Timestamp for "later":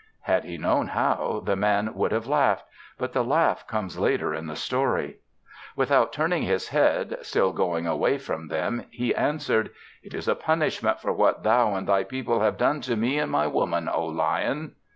3.99-4.33